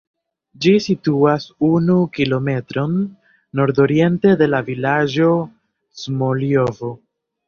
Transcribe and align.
Ĝi 0.65 0.71
situas 0.83 1.43
unu 1.67 1.97
kilometron 2.15 2.95
nordoriente 3.59 4.31
de 4.39 4.47
la 4.53 4.63
vilaĝo 4.71 5.29
Smoljovo. 6.05 6.91